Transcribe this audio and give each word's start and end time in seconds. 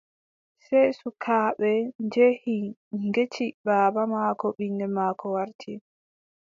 Sey 0.65 0.89
sukaaɓe 0.99 1.71
njehi 2.05 2.57
ngecci 3.05 3.45
baaba 3.65 4.01
maako 4.13 4.47
ɓiŋngel 4.57 4.91
maako 4.97 5.25
warti. 5.35 5.73